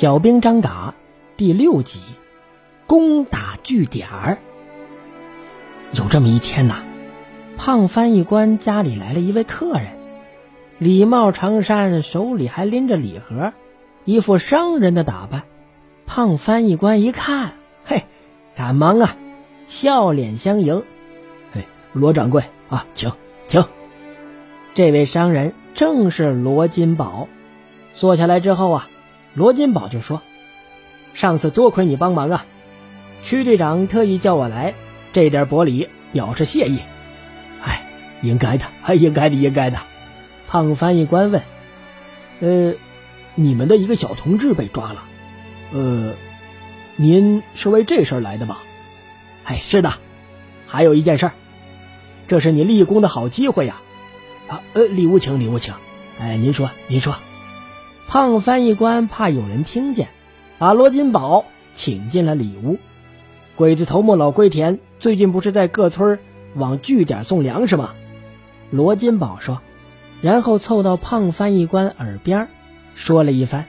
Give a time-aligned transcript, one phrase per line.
[0.00, 0.94] 小兵张嘎
[1.36, 2.00] 第六集，
[2.86, 4.38] 攻打据点儿。
[5.92, 6.76] 有这么一天呐，
[7.58, 9.88] 胖翻译官家里来了一位客人，
[10.78, 13.52] 礼帽长衫，手里还拎着礼盒，
[14.06, 15.42] 一副商人的打扮。
[16.06, 17.52] 胖翻译官一看，
[17.84, 18.04] 嘿，
[18.56, 19.18] 赶忙啊，
[19.66, 20.82] 笑脸相迎。
[21.52, 23.12] 嘿，罗掌柜啊，请
[23.48, 23.62] 请。
[24.72, 27.28] 这位商人正是罗金宝。
[27.94, 28.88] 坐下来之后啊。
[29.34, 30.22] 罗金宝就说
[31.14, 32.46] ：“上次多亏你帮忙啊，
[33.22, 34.74] 区队长特意叫我来，
[35.12, 36.80] 这点薄礼表示谢意。”
[37.62, 37.86] 哎，
[38.22, 39.78] 应该的，哎，应该的，应该的。
[40.48, 41.42] 胖翻译官问
[42.40, 42.74] ：“呃，
[43.36, 45.04] 你们的一个小同志被抓了，
[45.72, 46.14] 呃，
[46.96, 48.58] 您是为这事儿来的吧
[49.44, 49.92] ？”“哎，是的。
[50.66, 51.30] 还有一件事，
[52.26, 53.76] 这是你立功的好机会呀！
[54.48, 55.74] 啊，呃，礼物请，礼物请。
[56.18, 57.16] 哎，您说，您说。”
[58.10, 60.08] 胖翻译官怕有人听见，
[60.58, 62.76] 把罗金宝请进了里屋。
[63.54, 66.18] 鬼子头目老龟田最近不是在各村
[66.56, 67.94] 往据点送粮食吗？
[68.72, 69.60] 罗金宝说，
[70.22, 72.48] 然后凑到胖翻译官耳边
[72.96, 73.66] 说了一番。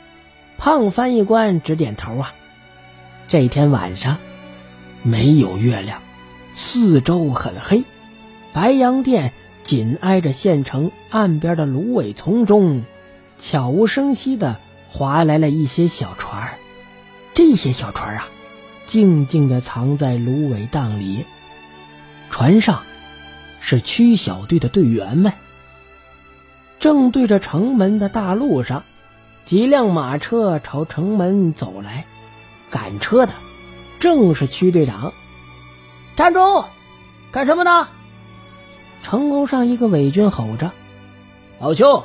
[0.57, 2.33] 胖翻译官直点头啊。
[3.27, 4.17] 这天晚上
[5.03, 6.01] 没有月亮，
[6.55, 7.83] 四周很黑，
[8.53, 12.81] 白洋淀紧挨着县城岸边的芦苇丛中。
[13.41, 16.53] 悄无声息的划来了一些小船
[17.33, 18.27] 这些小船啊，
[18.85, 21.25] 静静的藏在芦苇荡里。
[22.29, 22.83] 船上
[23.59, 25.33] 是区小队的队员们。
[26.79, 28.83] 正对着城门的大路上，
[29.43, 32.05] 几辆马车朝城门走来，
[32.69, 33.33] 赶车的
[33.99, 35.13] 正是区队长。
[36.15, 36.65] 站住！
[37.31, 37.87] 干什么呢？
[39.01, 40.71] 城楼上一个伪军吼着
[41.59, 42.03] ：“老兄！”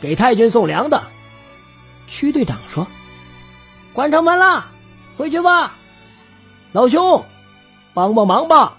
[0.00, 1.02] 给太君送粮的，
[2.08, 2.86] 区队长说
[3.92, 4.66] ：“关城门了，
[5.16, 5.76] 回去吧。”
[6.72, 7.24] 老兄，
[7.92, 8.78] 帮帮忙吧！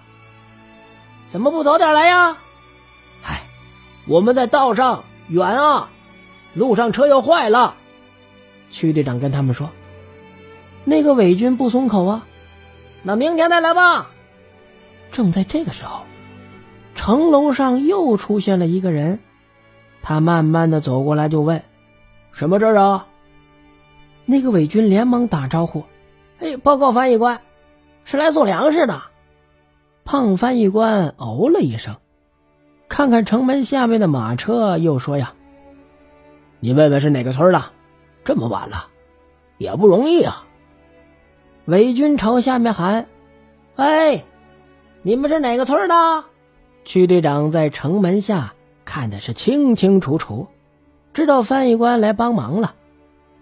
[1.29, 2.37] 怎么不早点来呀？
[3.23, 3.43] 唉，
[4.07, 5.89] 我们在道上远啊，
[6.53, 7.75] 路上车又坏了。
[8.71, 9.69] 区队长跟他们说
[10.85, 12.25] ：“那个伪军不松口啊，
[13.03, 14.09] 那明天再来吧。”
[15.11, 16.03] 正在这个时候，
[16.95, 19.19] 城楼上又出现了一个人。
[20.01, 21.63] 他慢慢的走过来，就问
[22.31, 23.07] ：“什么事儿啊？”
[24.25, 25.83] 那个伪军连忙打招呼
[26.39, 27.41] ：“哎，报告翻译官，
[28.05, 29.01] 是来送粮食的。”
[30.05, 31.97] 胖翻译官哦了一声，
[32.89, 35.33] 看看城门下面的马车，又说：“呀，
[36.59, 37.63] 你问问是哪个村的？
[38.23, 38.87] 这么晚了，
[39.57, 40.45] 也不容易啊。”
[41.65, 43.07] 伪军朝下面喊
[43.77, 44.23] ：“哎，
[45.03, 46.23] 你们是哪个村的？”
[46.83, 48.53] 区队长在城门下。
[48.85, 50.47] 看的是清清楚楚，
[51.13, 52.75] 知道翻译官来帮忙了，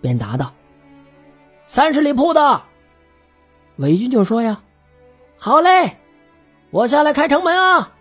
[0.02, 0.54] 便答道
[1.68, 2.62] ：“三十里铺的。”
[3.78, 4.62] 伪军就说：“呀，
[5.38, 5.98] 好嘞，
[6.70, 7.94] 我下来开城门啊。”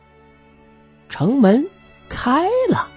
[1.09, 1.69] 城门
[2.09, 2.89] 开了，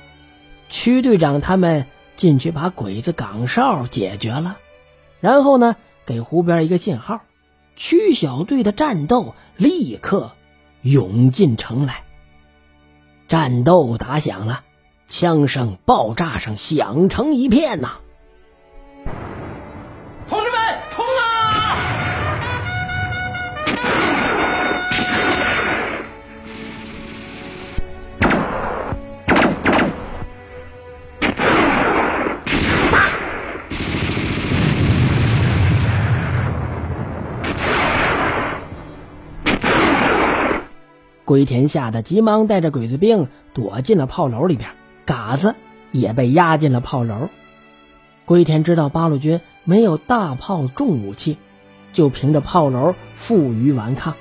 [0.68, 1.85] 区队长他们
[2.18, 4.58] 进去把鬼子岗哨解决了，
[5.19, 5.75] 然后呢，
[6.06, 7.22] 给湖边一个信号，
[7.75, 10.31] 区小队的战斗立刻
[10.81, 12.03] 涌进城来。
[13.31, 14.64] 战斗打响了，
[15.08, 17.92] 枪声、爆炸声响成一片呐！
[20.28, 20.59] 同志们，
[20.90, 21.78] 冲啊！
[41.31, 44.72] 龟田吓得急忙带着鬼子兵躲进了炮楼里边，
[45.06, 45.56] 嘎子
[45.90, 47.30] 也被押进了炮楼。
[48.25, 51.38] 龟田知道八路军没有大炮重武器，
[51.94, 54.16] 就凭着炮楼负隅顽抗，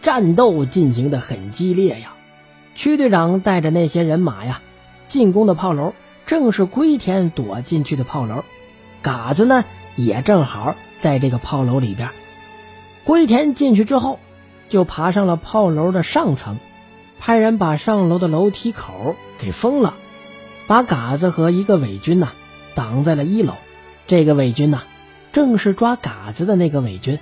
[0.00, 2.14] 战斗进行的很激烈呀。
[2.74, 4.62] 区队长带着那些人马呀，
[5.08, 5.92] 进攻的炮楼
[6.24, 8.42] 正是龟田躲进去的炮楼，
[9.02, 9.66] 嘎子呢
[9.96, 12.08] 也正好在这个炮楼里边。
[13.04, 14.18] 龟田进去之后。
[14.72, 16.56] 就爬上了炮楼的上层，
[17.20, 19.96] 派人把上楼的楼梯口给封了，
[20.66, 22.32] 把嘎子和一个伪军呐
[22.74, 23.52] 挡在了一楼。
[24.06, 24.84] 这个伪军呐，
[25.30, 27.18] 正是抓嘎子的那个伪军。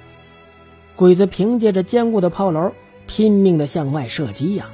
[0.95, 2.71] 鬼子凭借着坚固的炮楼，
[3.09, 4.69] 拼命的向外射击呀。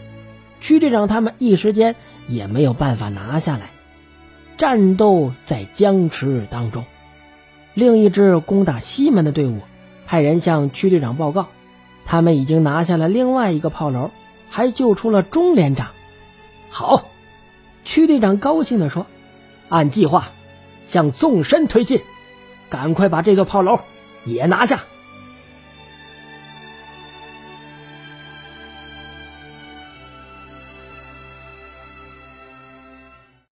[0.60, 1.96] 区队长他们一时间
[2.28, 3.70] 也没有办法拿下来，
[4.58, 6.84] 战斗在僵持当中。
[7.72, 9.60] 另一支攻打西门的队伍，
[10.06, 11.46] 派人向区队长报告。
[12.06, 14.10] 他们已经拿下了另外一个炮楼，
[14.48, 15.88] 还救出了钟连长。
[16.70, 17.08] 好，
[17.84, 19.06] 区队长高兴地说
[19.68, 20.30] ：“按计划
[20.86, 22.00] 向纵深推进。”
[22.70, 23.78] 赶快把这个炮楼
[24.24, 24.84] 也拿下。